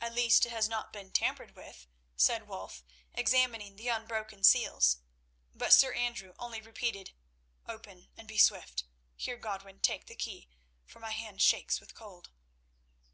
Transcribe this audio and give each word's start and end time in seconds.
"At 0.00 0.14
least 0.14 0.46
it 0.46 0.52
has 0.52 0.70
not 0.70 0.90
been 0.90 1.10
tampered 1.12 1.54
with," 1.54 1.86
said 2.16 2.48
Wulf, 2.48 2.82
examining 3.12 3.76
the 3.76 3.88
unbroken 3.88 4.42
seals, 4.42 5.00
but 5.54 5.74
Sir 5.74 5.92
Andrew 5.92 6.32
only 6.38 6.62
repeated: 6.62 7.12
"Open, 7.68 8.08
and 8.16 8.26
be 8.26 8.38
swift. 8.38 8.84
Here, 9.14 9.36
Godwin, 9.36 9.80
take 9.80 10.06
the 10.06 10.16
key, 10.16 10.48
for 10.86 10.98
my 11.00 11.10
hand 11.10 11.42
shakes 11.42 11.78
with 11.78 11.94
cold." 11.94 12.30